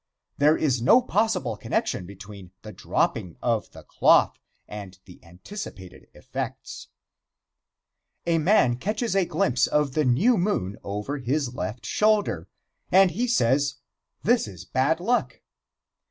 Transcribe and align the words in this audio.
There 0.39 0.57
is 0.57 0.81
no 0.81 0.99
possible 0.99 1.55
connection 1.55 2.07
between 2.07 2.49
the 2.63 2.71
dropping 2.73 3.37
of 3.39 3.69
the 3.69 3.83
cloth 3.83 4.39
and 4.67 4.97
the 5.05 5.23
anticipated 5.23 6.07
effects. 6.15 6.87
A 8.25 8.39
man 8.39 8.77
catches 8.77 9.15
a 9.15 9.25
glimpse 9.27 9.67
of 9.67 9.93
the 9.93 10.03
new 10.03 10.39
moon 10.39 10.79
over 10.83 11.19
his 11.19 11.53
left 11.53 11.85
shoulder, 11.85 12.47
and 12.91 13.11
he 13.11 13.27
says: 13.27 13.75
"This 14.23 14.47
is 14.47 14.65
bad 14.65 14.99
luck." 14.99 15.39